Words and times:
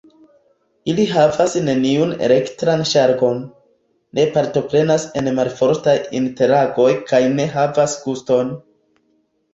Ili 0.91 1.03
havas 1.09 1.51
neniun 1.65 2.13
elektran 2.27 2.81
ŝargon, 2.93 3.37
ne 4.21 4.25
partoprenas 4.37 5.05
en 5.21 5.31
malfortaj 5.41 5.97
interagoj 6.21 6.91
kaj 7.13 7.21
ne 7.39 7.49
havas 7.59 7.99
guston. 8.09 8.55